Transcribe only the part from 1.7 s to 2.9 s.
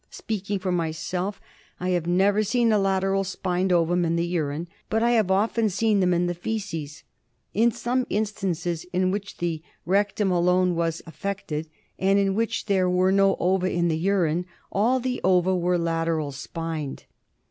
I have never seen a